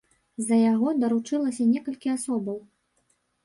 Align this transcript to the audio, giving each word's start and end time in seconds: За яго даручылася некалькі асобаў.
За 0.45 0.57
яго 0.59 0.93
даручылася 1.03 1.69
некалькі 1.77 2.15
асобаў. 2.17 2.61